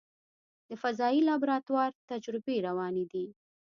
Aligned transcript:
د 0.69 0.71
فضایي 0.81 1.21
لابراتوار 1.29 1.91
تجربې 2.09 2.55
روانې 2.67 3.05
دي. 3.11 3.25